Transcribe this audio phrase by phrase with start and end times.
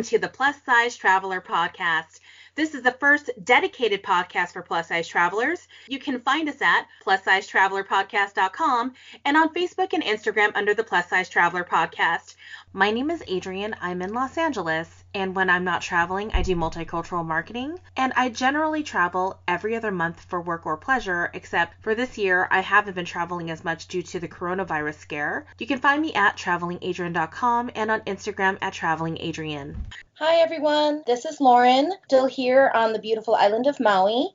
[0.00, 2.20] Welcome to the Plus Size Traveler Podcast.
[2.54, 5.68] This is the first dedicated podcast for plus size travelers.
[5.88, 8.94] You can find us at plussizetravelerpodcast.com
[9.26, 12.36] and on Facebook and Instagram under the Plus Size Traveler Podcast.
[12.72, 13.76] My name is Adrienne.
[13.82, 17.78] I'm in Los Angeles, and when I'm not traveling, I do multicultural marketing.
[17.96, 22.46] And I generally travel every other month for work or pleasure, except for this year,
[22.50, 25.46] I haven't been traveling as much due to the coronavirus scare.
[25.58, 29.74] You can find me at travelingadrian.com and on Instagram at travelingadrian.
[30.14, 31.02] Hi, everyone.
[31.06, 34.28] This is Lauren, still here on the beautiful island of Maui.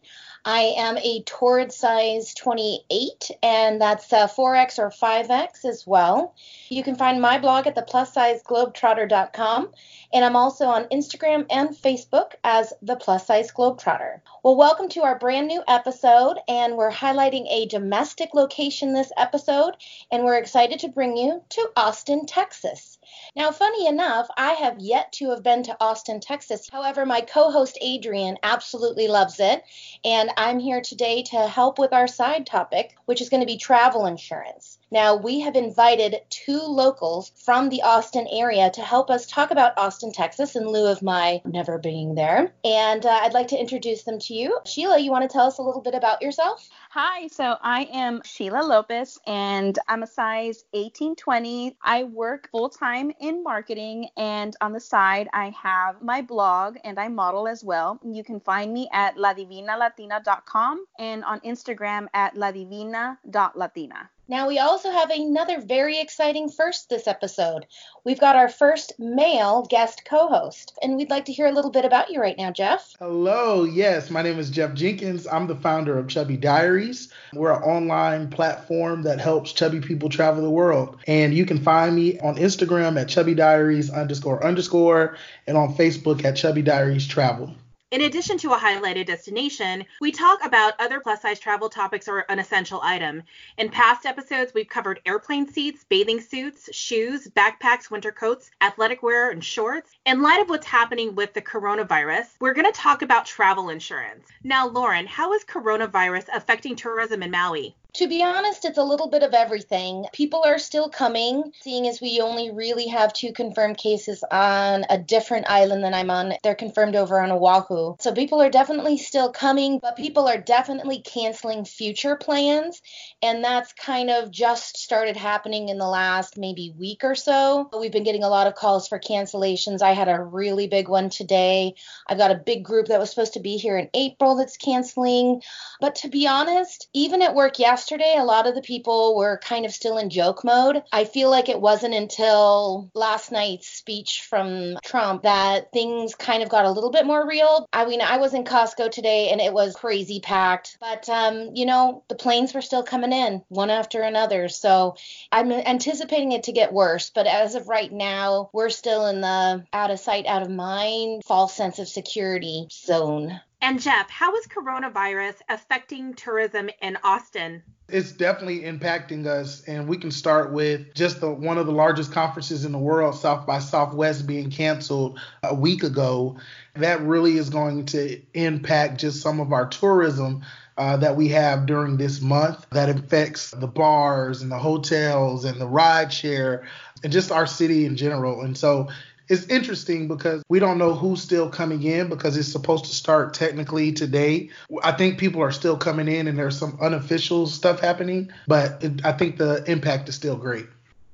[0.47, 6.35] I am a Torrid size 28, and that's uh, 4X or 5X as well.
[6.69, 9.71] You can find my blog at the plussizeglobetrotter.com,
[10.13, 14.19] and I'm also on Instagram and Facebook as the Plus Size Globetrotter.
[14.43, 19.75] Well, welcome to our brand new episode, and we're highlighting a domestic location this episode,
[20.11, 22.94] and we're excited to bring you to Austin, Texas.
[23.37, 26.69] Now, funny enough, I have yet to have been to Austin, Texas.
[26.71, 29.61] However, my co host Adrian absolutely loves it.
[30.05, 33.57] And I'm here today to help with our side topic, which is going to be
[33.57, 34.79] travel insurance.
[34.89, 39.77] Now, we have invited two locals from the Austin area to help us talk about
[39.77, 42.53] Austin, Texas, in lieu of my never being there.
[42.63, 44.59] And uh, I'd like to introduce them to you.
[44.65, 46.69] Sheila, you want to tell us a little bit about yourself?
[46.97, 51.75] Hi, so I am Sheila Lopez and I'm a size 1820.
[51.83, 56.97] I work full time in marketing and on the side I have my blog and
[56.97, 57.99] I model as well.
[58.01, 64.09] You can find me at ladivinalatina.com and on Instagram at ladivina.latina.
[64.27, 67.67] Now, we also have another very exciting first this episode.
[68.03, 71.69] We've got our first male guest co host, and we'd like to hear a little
[71.69, 72.95] bit about you right now, Jeff.
[72.97, 75.27] Hello, yes, my name is Jeff Jenkins.
[75.27, 77.13] I'm the founder of Chubby Diaries.
[77.33, 80.97] We're an online platform that helps chubby people travel the world.
[81.05, 86.25] And you can find me on Instagram at Chubby Diaries underscore underscore and on Facebook
[86.25, 87.53] at Chubby Diaries Travel.
[87.91, 92.25] In addition to a highlighted destination, we talk about other plus size travel topics or
[92.29, 93.21] an essential item.
[93.59, 99.29] In past episodes, we've covered airplane seats, bathing suits, shoes, backpacks, winter coats, athletic wear,
[99.29, 99.91] and shorts.
[100.07, 104.25] In light of what's happening with the coronavirus, we're going to talk about travel insurance.
[104.43, 107.75] Now, Lauren, how is coronavirus affecting tourism in Maui?
[107.95, 110.05] To be honest, it's a little bit of everything.
[110.11, 114.97] People are still coming, seeing as we only really have two confirmed cases on a
[114.97, 116.33] different island than I'm on.
[116.43, 117.95] They're confirmed over on Oahu.
[118.01, 122.81] So people are definitely still coming, but people are definitely canceling future plans.
[123.21, 127.69] And that's kind of just started happening in the last maybe week or so.
[127.79, 129.81] We've been getting a lot of calls for cancellations.
[129.81, 131.75] I had a really big one today.
[132.09, 135.41] I've got a big group that was supposed to be here in April that's canceling.
[135.79, 139.37] But to be honest, even at work yesterday, yesterday, a lot of the people were
[139.43, 140.81] kind of still in joke mode.
[140.91, 146.49] I feel like it wasn't until last night's speech from Trump that things kind of
[146.49, 147.69] got a little bit more real.
[147.71, 151.67] I mean, I was in Costco today and it was crazy packed, but um, you
[151.67, 154.49] know, the planes were still coming in one after another.
[154.49, 154.95] So
[155.31, 159.63] I'm anticipating it to get worse, but as of right now, we're still in the
[159.71, 163.39] out of sight, out of mind, false sense of security zone.
[163.61, 167.63] And Jeff, how is coronavirus affecting tourism in Austin?
[167.87, 172.11] It's definitely impacting us, and we can start with just the one of the largest
[172.11, 176.37] conferences in the world, South by Southwest, being canceled a week ago.
[176.73, 180.43] That really is going to impact just some of our tourism
[180.77, 182.65] uh, that we have during this month.
[182.71, 186.67] That affects the bars and the hotels and the ride share
[187.03, 188.41] and just our city in general.
[188.41, 188.89] And so
[189.27, 193.33] it's interesting because we don't know who's still coming in because it's supposed to start
[193.33, 194.49] technically today.
[194.83, 199.05] I think people are still coming in and there's some unofficial stuff happening, but it,
[199.05, 200.67] I think the impact is still great.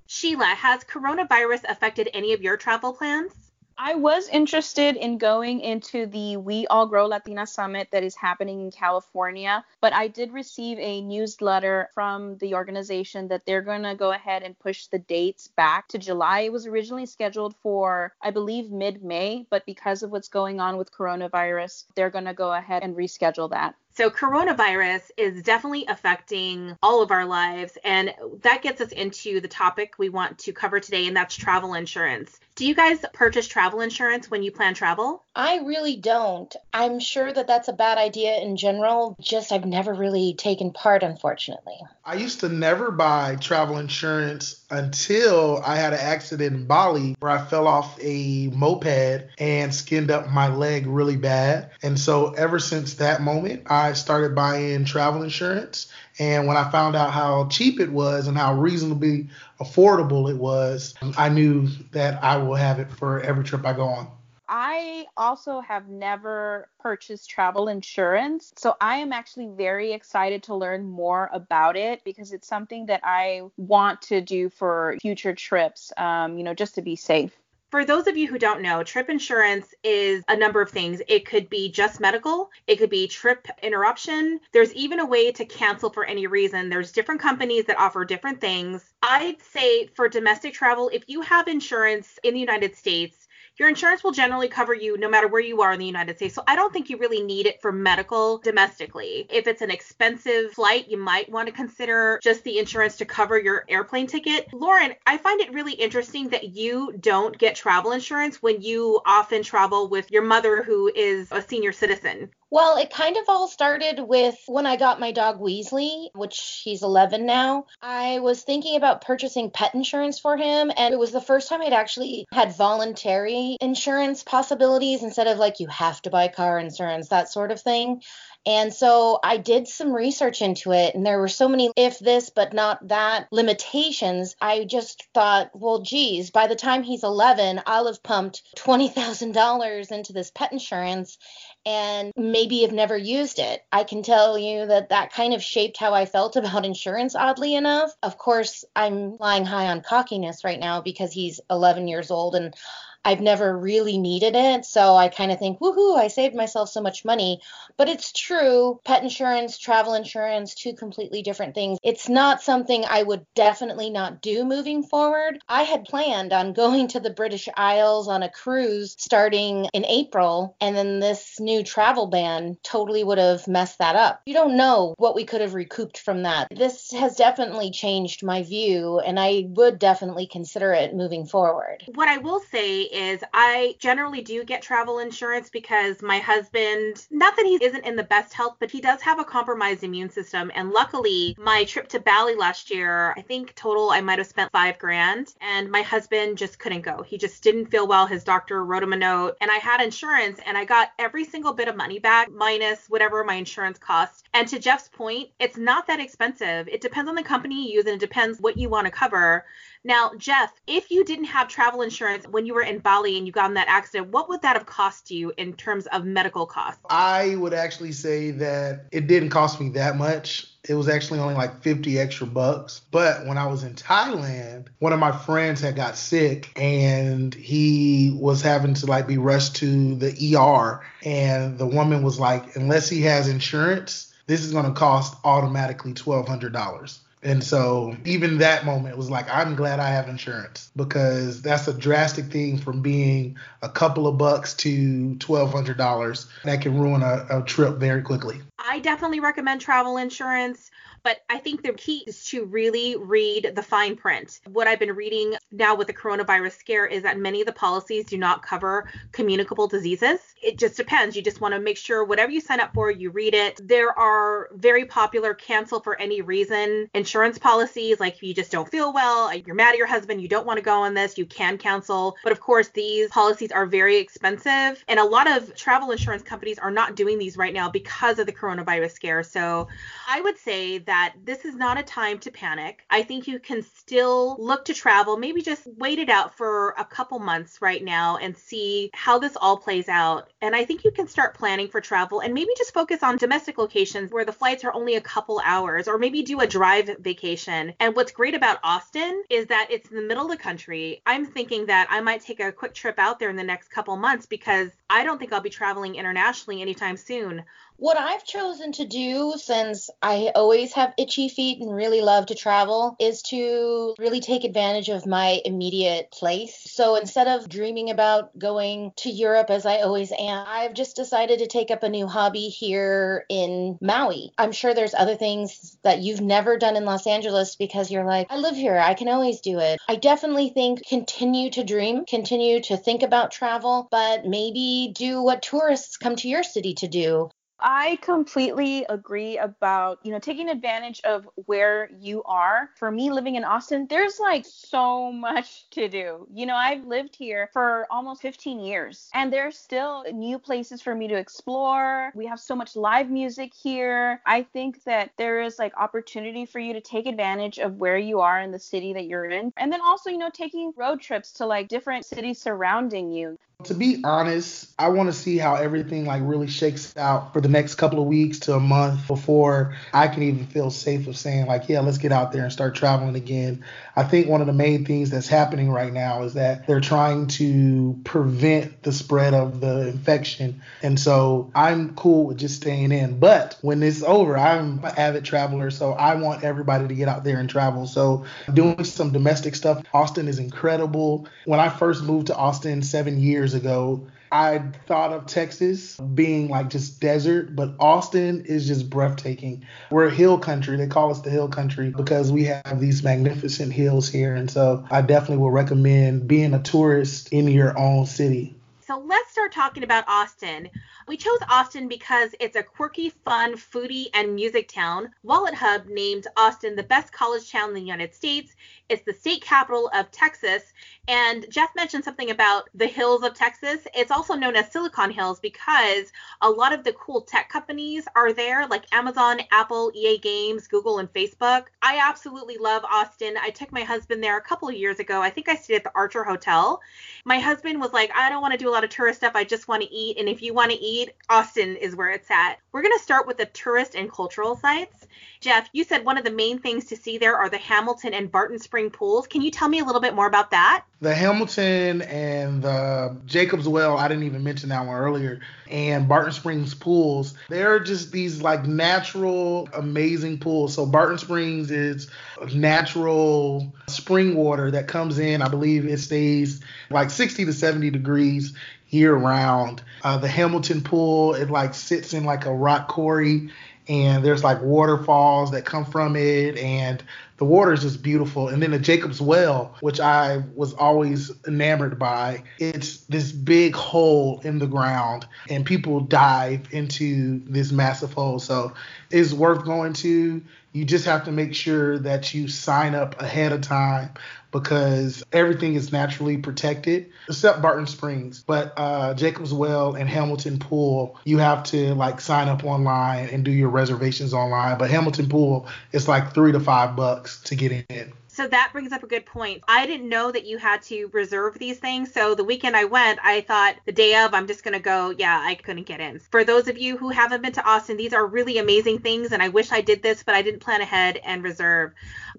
[0.08, 3.32] Sheila, has coronavirus affected any of your travel plans?
[3.78, 8.62] I was interested in going into the We All Grow Latina Summit that is happening
[8.62, 13.96] in California, but I did receive a newsletter from the organization that they're going to
[13.96, 16.42] go ahead and push the dates back to July.
[16.42, 20.78] It was originally scheduled for, I believe, mid May, but because of what's going on
[20.78, 23.76] with coronavirus, they're going to go ahead and reschedule that.
[23.94, 27.78] So, coronavirus is definitely affecting all of our lives.
[27.84, 31.74] And that gets us into the topic we want to cover today, and that's travel
[31.74, 32.40] insurance.
[32.62, 35.24] Do you guys purchase travel insurance when you plan travel?
[35.36, 36.56] I really don't.
[36.72, 41.02] I'm sure that that's a bad idea in general, just I've never really taken part,
[41.02, 41.80] unfortunately.
[42.06, 47.32] I used to never buy travel insurance until I had an accident in Bali where
[47.32, 51.72] I fell off a moped and skinned up my leg really bad.
[51.82, 55.92] And so, ever since that moment, I started buying travel insurance.
[56.20, 59.30] And when I found out how cheap it was and how reasonably
[59.62, 63.86] affordable it was, I knew that I will have it for every trip I go
[63.86, 64.12] on.
[64.54, 68.52] I also have never purchased travel insurance.
[68.58, 73.00] So I am actually very excited to learn more about it because it's something that
[73.02, 77.32] I want to do for future trips, um, you know, just to be safe.
[77.72, 81.02] For those of you who don't know, trip insurance is a number of things.
[81.08, 84.42] It could be just medical, it could be trip interruption.
[84.52, 86.68] There's even a way to cancel for any reason.
[86.68, 88.92] There's different companies that offer different things.
[89.02, 93.21] I'd say for domestic travel, if you have insurance in the United States,
[93.62, 96.34] your insurance will generally cover you no matter where you are in the United States.
[96.34, 99.28] So I don't think you really need it for medical domestically.
[99.30, 103.40] If it's an expensive flight, you might want to consider just the insurance to cover
[103.40, 104.52] your airplane ticket.
[104.52, 109.44] Lauren, I find it really interesting that you don't get travel insurance when you often
[109.44, 112.32] travel with your mother who is a senior citizen.
[112.54, 116.84] Well, it kind of all started with when I got my dog Weasley, which he's
[116.84, 117.66] 11 now.
[117.82, 121.62] I was thinking about purchasing pet insurance for him, and it was the first time
[121.62, 127.08] I'd actually had voluntary insurance possibilities instead of like you have to buy car insurance,
[127.08, 128.02] that sort of thing.
[128.46, 132.32] And so I did some research into it, and there were so many if this
[132.32, 134.36] but not that limitations.
[134.42, 140.14] I just thought, well, geez, by the time he's 11, I'll have pumped $20,000 into
[140.14, 141.20] this pet insurance
[141.66, 143.64] and maybe have never used it.
[143.72, 147.54] I can tell you that that kind of shaped how I felt about insurance, oddly
[147.54, 147.92] enough.
[148.02, 152.56] Of course, I'm lying high on cockiness right now because he's 11 years old and
[153.04, 154.66] I've never really needed it.
[154.66, 157.42] So I kind of think, woohoo, I saved myself so much money.
[157.78, 158.80] But it's true.
[158.86, 161.80] Pet insurance, travel insurance, two completely different things.
[161.84, 165.40] It's not something I would definitely not do moving forward.
[165.48, 170.56] I had planned on going to the British Isles on a cruise starting in April,
[170.62, 174.22] and then this new travel ban totally would have messed that up.
[174.26, 176.48] You don't know what we could have recouped from that.
[176.56, 181.84] This has definitely changed my view, and I would definitely consider it moving forward.
[181.96, 187.36] What I will say is I generally do get travel insurance because my husband, not
[187.36, 190.52] that he isn't in the best health, but he does have a compromised immune system.
[190.54, 194.52] And luckily, my trip to Bali last year, I think total I might have spent
[194.52, 195.34] five grand.
[195.42, 197.02] And my husband just couldn't go.
[197.02, 198.08] He just didn't feel well.
[198.08, 199.38] His doctor wrote him a note.
[199.42, 203.24] And I had insurance and I got every single bit of money back minus whatever
[203.24, 204.28] my insurance cost.
[204.34, 206.68] And to Jeff's point, it's not that expensive.
[206.68, 209.46] It depends on the company you use and it depends what you want to cover.
[209.84, 213.34] Now, Jeff, if you didn't have travel insurance when you were in Bali and you
[213.34, 216.82] got in that accident, what would that have cost you in terms of medical costs?
[216.90, 220.48] I would actually say that it didn't cost me that much.
[220.70, 222.82] It was actually only like 50 extra bucks.
[222.92, 228.16] But when I was in Thailand, one of my friends had got sick and he
[228.20, 230.86] was having to like be rushed to the ER.
[231.04, 235.94] And the woman was like, unless he has insurance, this is going to cost automatically
[235.94, 237.00] $1,200.
[237.24, 241.74] And so even that moment was like, I'm glad I have insurance because that's a
[241.74, 247.44] drastic thing from being a couple of bucks to $1,200 that can ruin a, a
[247.44, 248.42] trip very quickly.
[248.58, 250.72] I definitely recommend travel insurance.
[251.04, 254.40] But I think the key is to really read the fine print.
[254.52, 258.06] What I've been reading now with the coronavirus scare is that many of the policies
[258.06, 260.20] do not cover communicable diseases.
[260.44, 261.16] It just depends.
[261.16, 263.60] You just want to make sure whatever you sign up for, you read it.
[263.68, 268.70] There are very popular cancel for any reason insurance policies, like if you just don't
[268.70, 271.26] feel well, you're mad at your husband, you don't want to go on this, you
[271.26, 272.16] can cancel.
[272.24, 274.84] But of course, these policies are very expensive.
[274.88, 278.28] And a lot of travel insurance companies are not doing these right now because of
[278.28, 279.24] the coronavirus scare.
[279.24, 279.68] So
[280.08, 282.84] I would say that that this is not a time to panic.
[282.90, 286.84] I think you can still look to travel, maybe just wait it out for a
[286.84, 290.34] couple months right now and see how this all plays out.
[290.42, 293.58] And I think you can start planning for travel and maybe just focus on domestic
[293.58, 297.74] locations where the flights are only a couple hours or maybe do a drive vacation.
[297.80, 301.02] And what's great about Austin is that it's in the middle of the country.
[301.06, 303.96] I'm thinking that I might take a quick trip out there in the next couple
[303.96, 307.46] months because I don't think I'll be traveling internationally anytime soon.
[307.82, 312.36] What I've chosen to do since I always have itchy feet and really love to
[312.36, 316.56] travel is to really take advantage of my immediate place.
[316.64, 321.40] So instead of dreaming about going to Europe as I always am, I've just decided
[321.40, 324.32] to take up a new hobby here in Maui.
[324.38, 328.28] I'm sure there's other things that you've never done in Los Angeles because you're like,
[328.30, 329.80] I live here, I can always do it.
[329.88, 335.42] I definitely think continue to dream, continue to think about travel, but maybe do what
[335.42, 337.32] tourists come to your city to do.
[337.62, 342.70] I completely agree about, you know, taking advantage of where you are.
[342.76, 346.28] For me living in Austin, there's like so much to do.
[346.34, 350.96] You know, I've lived here for almost 15 years and there's still new places for
[350.96, 352.12] me to explore.
[352.16, 354.22] We have so much live music here.
[354.26, 358.22] I think that there is like opportunity for you to take advantage of where you
[358.22, 359.54] are in the city that you're in.
[359.58, 363.74] And then also, you know, taking road trips to like different cities surrounding you to
[363.74, 367.76] be honest, I want to see how everything like really shakes out for the next
[367.76, 371.70] couple of weeks to a month before I can even feel safe of saying like,
[371.70, 373.64] yeah, let's get out there and start traveling again.
[373.96, 377.28] I think one of the main things that's happening right now is that they're trying
[377.28, 380.62] to prevent the spread of the infection.
[380.82, 383.20] And so I'm cool with just staying in.
[383.20, 387.24] But when it's over, I'm an avid traveler, so I want everybody to get out
[387.24, 387.86] there and travel.
[387.86, 389.84] So doing some domestic stuff.
[389.94, 391.28] Austin is incredible.
[391.46, 396.70] When I first moved to Austin seven years ago, I thought of Texas being like
[396.70, 399.66] just desert, but Austin is just breathtaking.
[399.90, 400.78] We're a hill country.
[400.78, 404.34] They call us the hill country because we have these magnificent hills here.
[404.34, 408.56] And so I definitely will recommend being a tourist in your own city.
[408.92, 410.70] So let's start talking about Austin.
[411.08, 415.10] We chose Austin because it's a quirky, fun, foodie, and music town.
[415.24, 418.54] Wallet Hub named Austin the best college town in the United States.
[418.92, 420.74] It's the state capital of Texas.
[421.08, 423.88] And Jeff mentioned something about the hills of Texas.
[423.96, 428.34] It's also known as Silicon Hills because a lot of the cool tech companies are
[428.34, 431.68] there, like Amazon, Apple, EA Games, Google, and Facebook.
[431.82, 433.36] I absolutely love Austin.
[433.42, 435.22] I took my husband there a couple of years ago.
[435.22, 436.82] I think I stayed at the Archer Hotel.
[437.24, 439.36] My husband was like, I don't want to do a lot of tourist stuff.
[439.36, 440.18] I just want to eat.
[440.18, 442.58] And if you want to eat, Austin is where it's at.
[442.74, 445.08] We're going to start with the tourist and cultural sites.
[445.40, 448.32] Jeff, you said one of the main things to see there are the Hamilton and
[448.32, 449.28] Barton Pools.
[449.28, 450.84] Can you tell me a little bit more about that?
[451.02, 456.32] The Hamilton and the Jacobs Well, I didn't even mention that one earlier, and Barton
[456.32, 460.74] Springs pools, they're just these like natural, amazing pools.
[460.74, 462.10] So Barton Springs is
[462.54, 465.42] natural spring water that comes in.
[465.42, 468.54] I believe it stays like 60 to 70 degrees
[468.90, 469.82] year round.
[470.04, 473.50] Uh, the Hamilton pool, it like sits in like a rock quarry
[473.88, 477.04] and there's like waterfalls that come from it and
[477.42, 478.50] the water is just beautiful.
[478.50, 484.40] And then the jacob's well which i was always enamored by it's this big hole
[484.44, 488.38] in the ground and people dive into this massive hole.
[488.38, 488.74] So
[489.10, 493.52] it's worth going to you just have to make sure that you sign up ahead
[493.52, 494.12] of time
[494.52, 498.44] because everything is naturally protected except Barton Springs.
[498.46, 503.44] But uh, Jacob's Well and Hamilton Pool, you have to like sign up online and
[503.44, 504.78] do your reservations online.
[504.78, 508.14] But Hamilton Pool, it's like three to five bucks to get in.
[508.34, 509.62] So that brings up a good point.
[509.68, 512.14] I didn't know that you had to reserve these things.
[512.14, 515.14] So the weekend I went, I thought the day of, I'm just going to go.
[515.18, 516.18] Yeah, I couldn't get in.
[516.18, 519.34] For those of you who haven't been to Austin, these are really amazing things.
[519.34, 521.92] And I wish I did this, but I didn't plan ahead and reserve.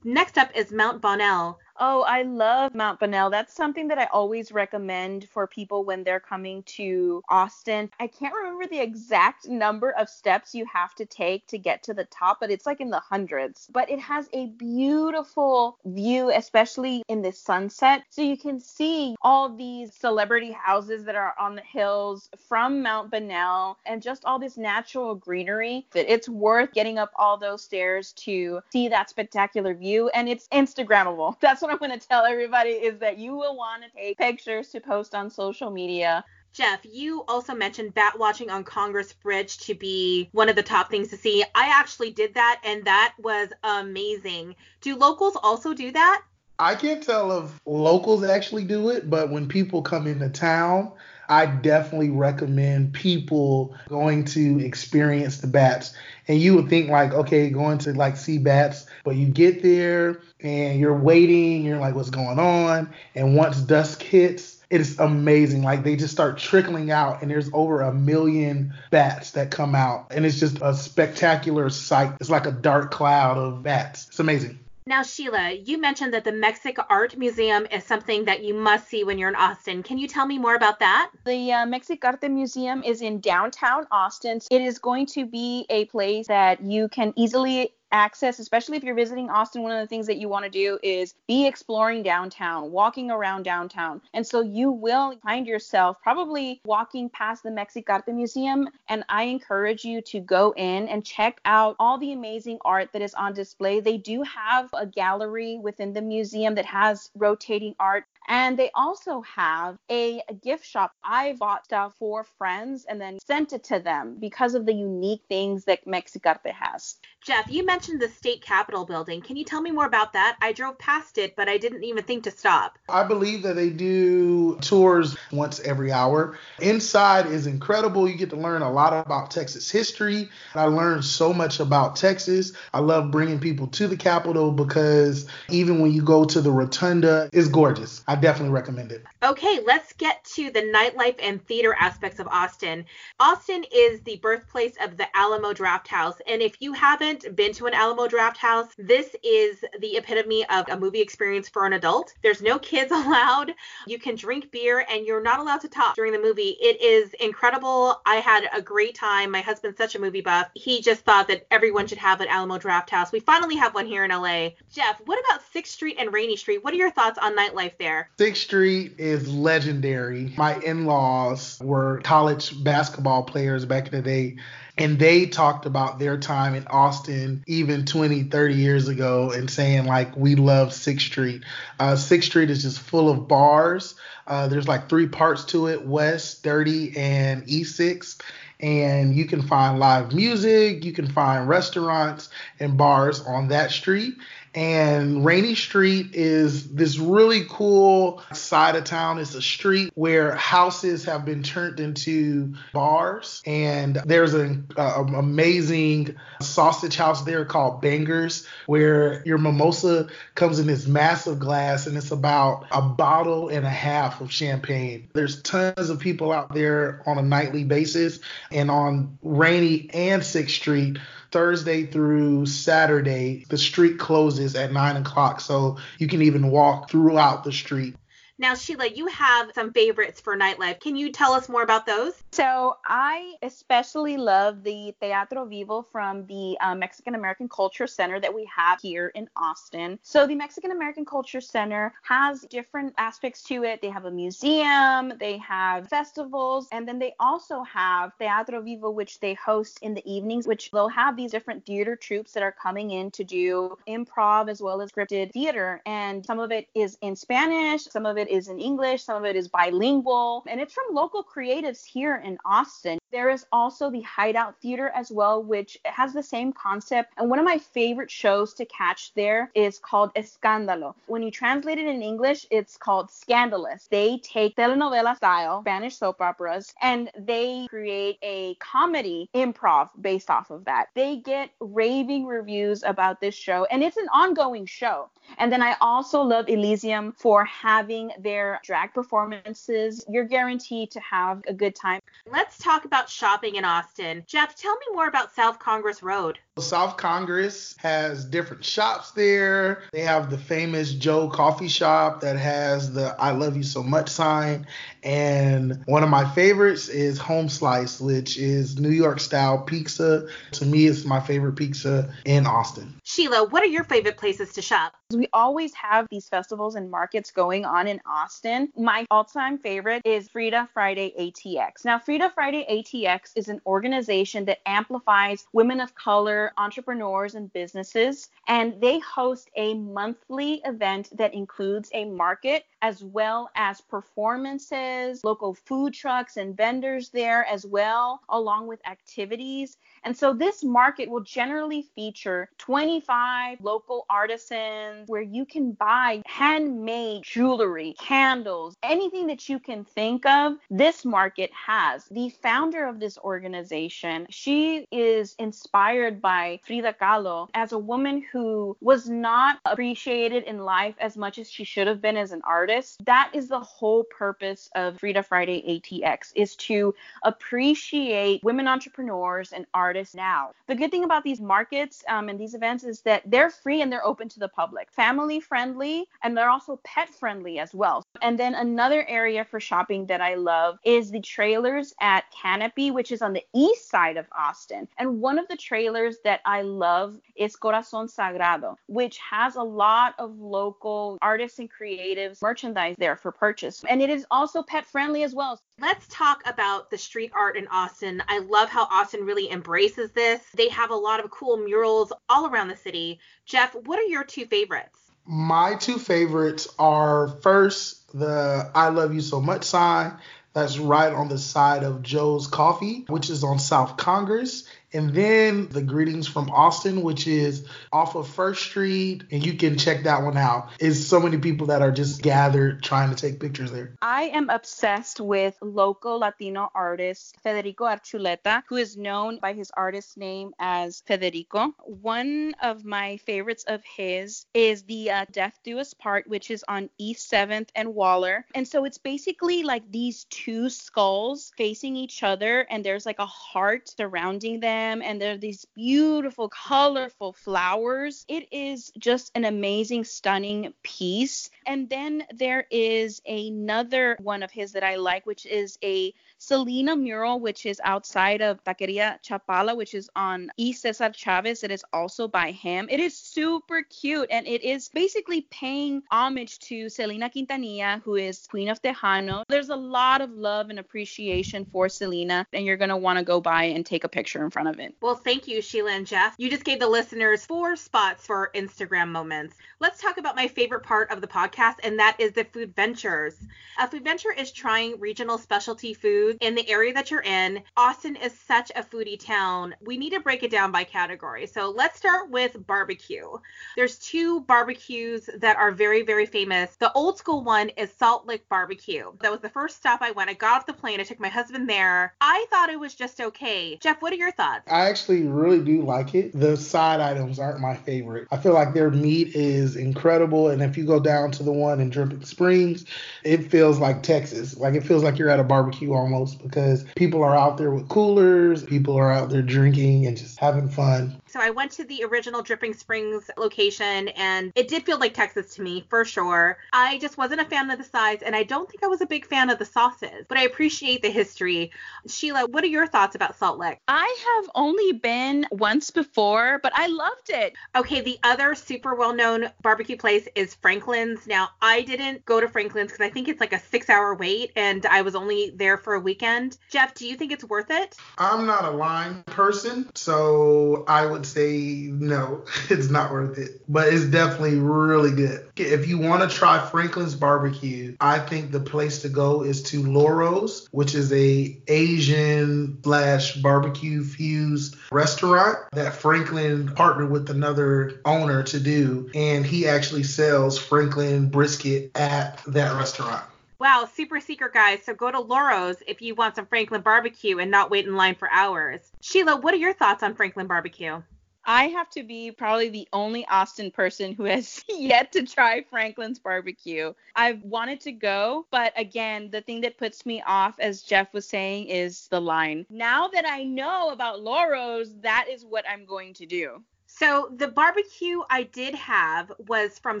[0.04, 1.58] Next up is Mount Bonnell.
[1.80, 3.30] Oh, I love Mount Bonnell.
[3.30, 7.90] That's something that I always recommend for people when they're coming to Austin.
[7.98, 11.94] I can't remember the exact number of steps you have to take to get to
[11.94, 13.66] the top, but it's like in the hundreds.
[13.72, 18.04] But it has a beautiful view, especially in the sunset.
[18.10, 23.10] So you can see all these celebrity houses that are on the hills from Mount
[23.10, 28.60] Bonnell and just all this natural greenery it's worth getting up all those stairs to
[28.72, 30.08] see that spectacular view.
[30.10, 31.36] And it's Instagrammable.
[31.40, 34.18] That's what what I'm going to tell everybody is that you will want to take
[34.18, 36.24] pictures to post on social media.
[36.52, 40.90] Jeff, you also mentioned bat watching on Congress Bridge to be one of the top
[40.90, 41.44] things to see.
[41.54, 44.56] I actually did that and that was amazing.
[44.80, 46.22] Do locals also do that?
[46.58, 50.90] I can't tell if locals actually do it, but when people come into town,
[51.30, 55.94] I definitely recommend people going to experience the bats.
[56.26, 60.20] And you would think like, okay, going to like see bats, but you get there
[60.40, 62.92] and you're waiting, you're like, what's going on?
[63.14, 65.62] And once dusk hits, it's amazing.
[65.62, 70.06] Like they just start trickling out, and there's over a million bats that come out,
[70.10, 72.14] and it's just a spectacular sight.
[72.20, 74.06] It's like a dark cloud of bats.
[74.08, 74.60] It's amazing.
[74.86, 79.04] Now, Sheila, you mentioned that the Mexic Art Museum is something that you must see
[79.04, 79.82] when you're in Austin.
[79.82, 81.10] Can you tell me more about that?
[81.26, 84.40] The uh, Mexic Arte Museum is in downtown Austin.
[84.50, 88.94] It is going to be a place that you can easily access, especially if you're
[88.94, 92.70] visiting Austin, one of the things that you want to do is be exploring downtown,
[92.70, 94.00] walking around downtown.
[94.14, 98.68] And so you will find yourself probably walking past the Mexic-Arte Museum.
[98.88, 103.02] And I encourage you to go in and check out all the amazing art that
[103.02, 103.80] is on display.
[103.80, 108.04] They do have a gallery within the museum that has rotating art.
[108.28, 110.92] And they also have a gift shop.
[111.02, 115.22] I bought stuff for friends and then sent it to them because of the unique
[115.28, 116.96] things that Mexic-Arte has.
[117.22, 119.22] Jeff, you mentioned mentioned the state capitol building.
[119.22, 120.36] Can you tell me more about that?
[120.40, 122.78] I drove past it, but I didn't even think to stop.
[122.88, 126.38] I believe that they do tours once every hour.
[126.60, 128.08] Inside is incredible.
[128.08, 130.28] You get to learn a lot about Texas history.
[130.54, 132.52] I learned so much about Texas.
[132.74, 137.30] I love bringing people to the Capitol because even when you go to the rotunda,
[137.32, 138.04] it's gorgeous.
[138.06, 139.04] I definitely recommend it.
[139.22, 142.84] Okay, let's get to the nightlife and theater aspects of Austin.
[143.18, 147.74] Austin is the birthplace of the Alamo Drafthouse, and if you haven't been to an
[147.74, 152.14] Alamo Drafthouse, this is the epitome of a movie experience for an adult.
[152.22, 153.54] There's no kids allowed.
[153.86, 156.56] You can drink beer and you're not allowed to talk during the movie.
[156.60, 158.00] It is incredible.
[158.06, 159.30] I had a great time.
[159.30, 160.48] My husband's such a movie buff.
[160.54, 163.12] He just thought that everyone should have an Alamo Drafthouse.
[163.12, 164.50] We finally have one here in LA.
[164.72, 166.64] Jeff, what about 6th Street and Rainey Street?
[166.64, 167.99] What are your thoughts on nightlife there?
[168.18, 170.32] 6th Street is legendary.
[170.36, 174.36] My in-laws were college basketball players back in the day
[174.78, 179.84] and they talked about their time in Austin even 20, 30 years ago and saying
[179.84, 181.42] like we love Sixth Street.
[181.78, 183.94] Uh, Sixth Street is just full of bars.
[184.26, 188.20] Uh, there's like three parts to it: West, Dirty, and E6
[188.62, 192.28] and you can find live music, you can find restaurants
[192.58, 194.14] and bars on that street.
[194.54, 199.18] And Rainey Street is this really cool side of town.
[199.18, 203.42] It's a street where houses have been turned into bars.
[203.46, 210.86] And there's an amazing sausage house there called Bangers, where your mimosa comes in this
[210.86, 215.08] massive glass and it's about a bottle and a half of champagne.
[215.12, 218.18] There's tons of people out there on a nightly basis.
[218.50, 220.98] And on Rainey and 6th Street,
[221.30, 227.44] Thursday through Saturday, the street closes at nine o'clock, so you can even walk throughout
[227.44, 227.96] the street.
[228.40, 230.80] Now, Sheila, you have some favorites for nightlife.
[230.80, 232.14] Can you tell us more about those?
[232.32, 238.34] So, I especially love the Teatro Vivo from the uh, Mexican American Culture Center that
[238.34, 239.98] we have here in Austin.
[240.02, 243.82] So, the Mexican American Culture Center has different aspects to it.
[243.82, 249.20] They have a museum, they have festivals, and then they also have Teatro Vivo, which
[249.20, 252.92] they host in the evenings, which they'll have these different theater troupes that are coming
[252.92, 255.82] in to do improv as well as scripted theater.
[255.84, 259.24] And some of it is in Spanish, some of it is in English, some of
[259.24, 262.98] it is bilingual, and it's from local creatives here in Austin.
[263.10, 267.12] There is also the Hideout Theater as well, which has the same concept.
[267.16, 270.94] And one of my favorite shows to catch there is called Escándalo.
[271.06, 273.88] When you translate it in English, it's called Scandalous.
[273.90, 280.50] They take telenovela style Spanish soap operas and they create a comedy improv based off
[280.50, 280.88] of that.
[280.94, 285.10] They get raving reviews about this show, and it's an ongoing show.
[285.38, 290.04] And then I also love Elysium for having their drag performances.
[290.08, 292.00] You're guaranteed to have a good time.
[292.30, 294.24] Let's talk about shopping in Austin.
[294.26, 296.38] Jeff, tell me more about South Congress Road.
[296.58, 299.82] South Congress has different shops there.
[299.92, 304.10] They have the famous Joe coffee shop that has the I love you so much
[304.10, 304.66] sign.
[305.02, 310.28] And one of my favorites is Home Slice, which is New York style pizza.
[310.52, 312.94] To me, it's my favorite pizza in Austin.
[313.04, 314.94] Sheila, what are your favorite places to shop?
[315.12, 318.72] We always have these festivals and markets going on in Austin.
[318.76, 321.84] My all time favorite is Frida Friday ATX.
[321.84, 328.28] Now, Frida Friday ATX is an organization that amplifies women of color, entrepreneurs, and businesses.
[328.46, 335.54] And they host a monthly event that includes a market as well as performances, local
[335.54, 339.76] food trucks and vendors there as well, along with activities.
[340.04, 347.22] And so this market will generally feature 25 local artisans where you can buy handmade
[347.22, 350.54] jewelry, candles, anything that you can think of.
[350.70, 352.06] This market has.
[352.06, 358.76] The founder of this organization, she is inspired by Frida Kahlo as a woman who
[358.80, 363.04] was not appreciated in life as much as she should have been as an artist.
[363.04, 369.66] That is the whole purpose of Frida Friday ATX is to appreciate women entrepreneurs and
[369.74, 370.52] artists artists now.
[370.68, 373.90] The good thing about these markets um, and these events is that they're free and
[373.90, 378.04] they're open to the public, family friendly, and they're also pet friendly as well.
[378.22, 383.10] And then another area for shopping that I love is the trailers at Canopy, which
[383.10, 384.86] is on the east side of Austin.
[384.96, 390.14] And one of the trailers that I love is Corazon Sagrado, which has a lot
[390.20, 393.82] of local artists and creatives merchandise there for purchase.
[393.88, 395.58] And it is also pet friendly as well.
[395.80, 398.22] Let's talk about the street art in Austin.
[398.28, 400.42] I love how Austin really embraces this.
[400.54, 403.18] They have a lot of cool murals all around the city.
[403.46, 404.98] Jeff, what are your two favorites?
[405.24, 410.18] My two favorites are first the I love you so much sign
[410.52, 414.68] that's right on the side of Jo's Coffee, which is on South Congress.
[414.92, 419.78] And then the Greetings from Austin, which is off of First Street, and you can
[419.78, 420.70] check that one out.
[420.80, 423.94] It's so many people that are just gathered trying to take pictures there.
[424.02, 430.16] I am obsessed with local Latino artist Federico Archuleta, who is known by his artist
[430.16, 431.72] name as Federico.
[431.84, 436.64] One of my favorites of his is the uh, Death Do Us Part, which is
[436.66, 438.44] on East 7th and Waller.
[438.56, 443.26] And so it's basically like these two skulls facing each other, and there's like a
[443.26, 448.24] heart surrounding them them and they're these beautiful colorful flowers.
[448.28, 451.50] It is just an amazing stunning piece.
[451.66, 456.12] And then there is another one of his that i like which is a
[456.42, 461.62] Selena mural, which is outside of Taqueria Chapala, which is on East Cesar Chavez.
[461.62, 462.88] It is also by him.
[462.90, 468.46] It is super cute and it is basically paying homage to Selena Quintanilla, who is
[468.46, 469.42] Queen of Tejano.
[469.48, 473.24] There's a lot of love and appreciation for Selena, and you're going to want to
[473.24, 474.94] go by and take a picture in front of it.
[475.02, 476.36] Well, thank you, Sheila and Jeff.
[476.38, 479.56] You just gave the listeners four spots for Instagram moments.
[479.78, 483.36] Let's talk about my favorite part of the podcast, and that is the food ventures.
[483.78, 487.62] A food venture is trying regional specialty food food in the area that you're in.
[487.76, 489.74] Austin is such a foodie town.
[489.80, 491.46] We need to break it down by category.
[491.46, 493.28] So let's start with barbecue.
[493.76, 496.76] There's two barbecues that are very, very famous.
[496.76, 499.12] The old school one is Salt Lick Barbecue.
[499.20, 500.30] That was the first stop I went.
[500.30, 501.00] I got off the plane.
[501.00, 502.14] I took my husband there.
[502.20, 503.76] I thought it was just okay.
[503.80, 504.70] Jeff, what are your thoughts?
[504.70, 506.38] I actually really do like it.
[506.38, 508.28] The side items aren't my favorite.
[508.30, 510.48] I feel like their meat is incredible.
[510.50, 512.84] And if you go down to the one in Dripping Springs,
[513.24, 514.56] it feels like Texas.
[514.56, 517.88] Like it feels like you're at a barbecue almost because people are out there with
[517.88, 521.19] coolers, people are out there drinking and just having fun.
[521.30, 525.54] So I went to the original Dripping Springs location and it did feel like Texas
[525.54, 526.58] to me for sure.
[526.72, 529.06] I just wasn't a fan of the size and I don't think I was a
[529.06, 531.70] big fan of the sauces, but I appreciate the history.
[532.08, 533.78] Sheila, what are your thoughts about Salt Lick?
[533.86, 537.54] I have only been once before, but I loved it.
[537.76, 541.28] Okay, the other super well known barbecue place is Franklin's.
[541.28, 544.50] Now, I didn't go to Franklin's because I think it's like a six hour wait
[544.56, 546.58] and I was only there for a weekend.
[546.70, 547.96] Jeff, do you think it's worth it?
[548.18, 553.62] I'm not a line person, so I would say no, it's not worth it.
[553.68, 555.48] But it's definitely really good.
[555.56, 559.82] If you want to try Franklin's barbecue, I think the place to go is to
[559.82, 568.42] Loro's, which is a Asian slash barbecue fused restaurant that Franklin partnered with another owner
[568.44, 573.24] to do, and he actually sells Franklin brisket at that restaurant.
[573.60, 574.82] Wow, super secret, guys.
[574.84, 578.14] So go to Loro's if you want some Franklin barbecue and not wait in line
[578.14, 578.80] for hours.
[579.02, 581.02] Sheila, what are your thoughts on Franklin barbecue?
[581.44, 586.18] I have to be probably the only Austin person who has yet to try Franklin's
[586.18, 586.92] barbecue.
[587.16, 591.26] I've wanted to go, but again, the thing that puts me off, as Jeff was
[591.26, 592.66] saying, is the line.
[592.70, 596.62] Now that I know about Loro's, that is what I'm going to do.
[597.00, 600.00] So the barbecue I did have was from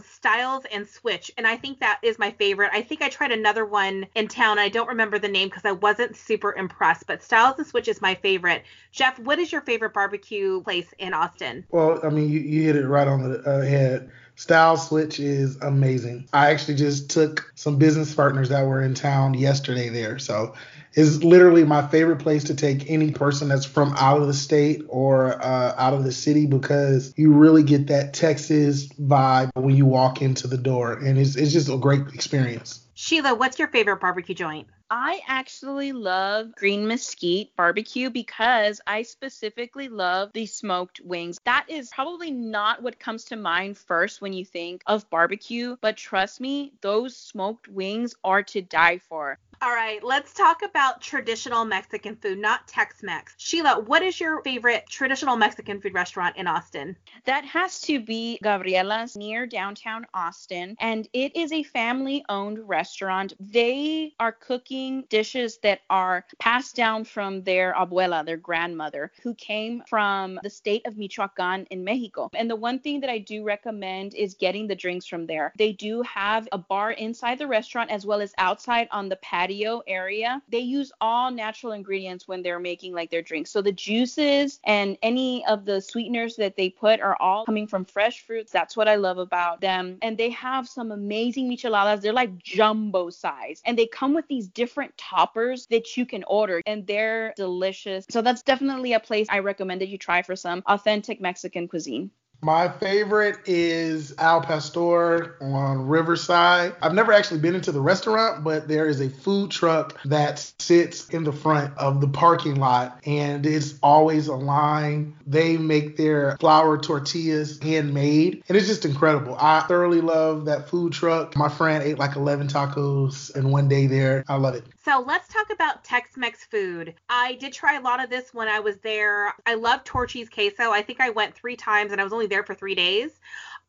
[0.00, 2.72] Stiles and Switch, and I think that is my favorite.
[2.74, 4.58] I think I tried another one in town.
[4.58, 8.02] I don't remember the name because I wasn't super impressed, but Stiles and Switch is
[8.02, 8.64] my favorite.
[8.92, 11.64] Jeff, what is your favorite barbecue place in Austin?
[11.70, 14.10] Well, I mean, you, you hit it right on the uh, head.
[14.34, 16.28] Stiles Switch is amazing.
[16.34, 20.18] I actually just took some business partners that were in town yesterday there.
[20.18, 20.54] So
[20.94, 24.82] is literally my favorite place to take any person that's from out of the state
[24.88, 29.86] or uh, out of the city because you really get that Texas vibe when you
[29.86, 32.86] walk into the door, and it's it's just a great experience.
[32.94, 34.68] Sheila, what's your favorite barbecue joint?
[34.90, 41.38] I actually love Green Mesquite barbecue because I specifically love the smoked wings.
[41.44, 45.96] That is probably not what comes to mind first when you think of barbecue, but
[45.96, 49.38] trust me, those smoked wings are to die for.
[49.62, 53.34] All right, let's talk about traditional Mexican food, not Tex Mex.
[53.36, 56.96] Sheila, what is your favorite traditional Mexican food restaurant in Austin?
[57.26, 63.34] That has to be Gabriela's near downtown Austin, and it is a family owned restaurant.
[63.38, 69.82] They are cooking dishes that are passed down from their abuela, their grandmother, who came
[69.86, 72.30] from the state of Michoacan in Mexico.
[72.32, 75.52] And the one thing that I do recommend is getting the drinks from there.
[75.58, 79.49] They do have a bar inside the restaurant as well as outside on the patio
[79.50, 83.50] patio area, they use all natural ingredients when they're making like their drinks.
[83.50, 87.84] So the juices and any of the sweeteners that they put are all coming from
[87.84, 88.52] fresh fruits.
[88.52, 89.98] That's what I love about them.
[90.02, 92.00] And they have some amazing micheladas.
[92.00, 93.60] They're like jumbo size.
[93.64, 98.06] And they come with these different toppers that you can order and they're delicious.
[98.08, 102.10] So that's definitely a place I recommend that you try for some authentic Mexican cuisine.
[102.42, 106.74] My favorite is Al Pastor on Riverside.
[106.80, 111.10] I've never actually been into the restaurant, but there is a food truck that sits
[111.10, 115.14] in the front of the parking lot and it's always a line.
[115.26, 119.36] They make their flour tortillas handmade and it's just incredible.
[119.38, 121.36] I thoroughly love that food truck.
[121.36, 124.24] My friend ate like 11 tacos in one day there.
[124.28, 124.64] I love it.
[124.82, 126.94] So let's talk about Tex-Mex food.
[127.10, 129.34] I did try a lot of this when I was there.
[129.44, 130.70] I love Torchy's queso.
[130.70, 133.20] I think I went three times and I was only there for three days.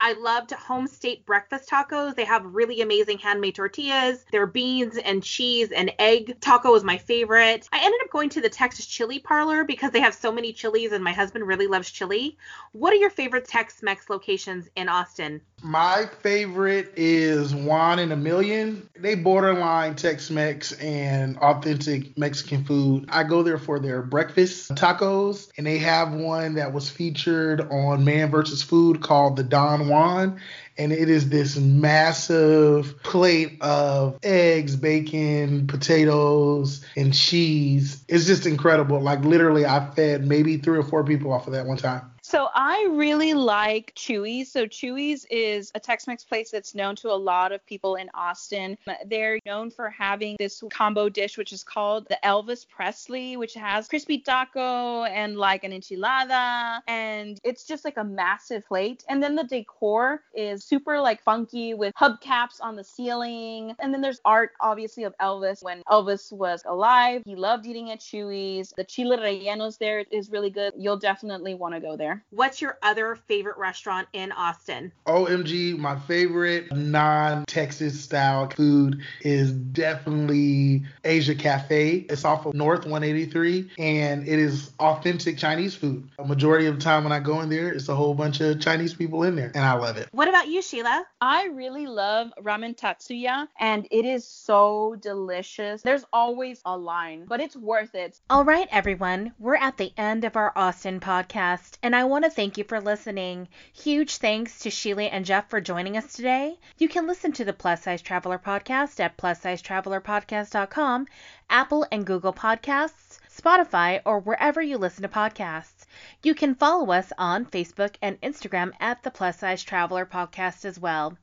[0.04, 2.16] I loved Home State breakfast tacos.
[2.16, 4.26] They have really amazing handmade tortillas.
[4.32, 7.70] Their beans and cheese and egg taco was my favorite.
[7.72, 10.92] I ended up going to the Texas Chili Parlor because they have so many chilies
[10.92, 12.40] and my husband really loves chili.
[12.72, 15.42] What are your favorite Tex-Mex locations in Austin?
[15.62, 18.90] My favorite is Juan in a Million.
[18.98, 23.06] They borderline Tex-Mex and authentic Mexican food.
[23.10, 28.04] I go there for their breakfast tacos, and they have one that was featured on
[28.04, 28.51] Man vs.
[28.60, 30.40] Food called the Don Juan.
[30.78, 38.04] And it is this massive plate of eggs, bacon, potatoes, and cheese.
[38.08, 39.00] It's just incredible.
[39.00, 42.12] Like literally, I fed maybe three or four people off of that one time.
[42.32, 44.50] So I really like Chuy's.
[44.50, 48.78] So Chuy's is a Tex-Mex place that's known to a lot of people in Austin.
[49.06, 53.90] They're known for having this combo dish which is called the Elvis Presley, which has
[53.90, 59.04] crispy taco and like an enchilada, and it's just like a massive plate.
[59.10, 63.76] And then the decor is super like funky with hubcaps on the ceiling.
[63.80, 67.24] And then there's art obviously of Elvis when Elvis was alive.
[67.26, 68.74] He loved eating at Chuy's.
[68.78, 70.72] The chile rellenos there is really good.
[70.78, 72.21] You'll definitely want to go there.
[72.30, 74.92] What's your other favorite restaurant in Austin?
[75.08, 82.06] OMG, my favorite non Texas style food is definitely Asia Cafe.
[82.10, 86.10] It's off of North 183 and it is authentic Chinese food.
[86.20, 88.60] A majority of the time when I go in there, it's a whole bunch of
[88.60, 90.10] Chinese people in there and I love it.
[90.12, 91.06] What about you, Sheila?
[91.20, 95.82] I really love Ramen Tatsuya and it is so delicious.
[95.82, 98.20] There's always a line, but it's worth it.
[98.30, 102.30] All right, everyone, we're at the end of our Austin podcast and I want to
[102.30, 103.48] thank you for listening.
[103.74, 106.60] Huge thanks to Sheila and Jeff for joining us today.
[106.78, 111.08] You can listen to the Plus Size Traveler podcast at plussizetravelerpodcast.com,
[111.50, 115.86] Apple and Google Podcasts, Spotify, or wherever you listen to podcasts.
[116.22, 120.78] You can follow us on Facebook and Instagram at the Plus Size Traveler podcast as
[120.78, 121.18] well.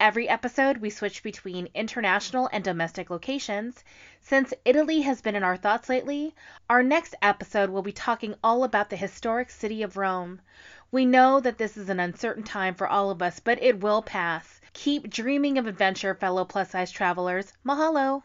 [0.00, 3.84] Every episode, we switch between international and domestic locations.
[4.22, 6.34] Since Italy has been in our thoughts lately,
[6.70, 10.40] our next episode will be talking all about the historic city of Rome.
[10.90, 14.00] We know that this is an uncertain time for all of us, but it will
[14.00, 14.62] pass.
[14.72, 17.52] Keep dreaming of adventure, fellow plus size travelers.
[17.62, 18.22] Mahalo!